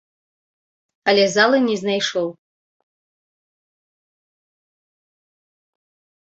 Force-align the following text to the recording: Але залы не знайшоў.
Але 1.13 1.25
залы 1.35 1.57
не 1.67 1.75
знайшоў. 1.81 2.27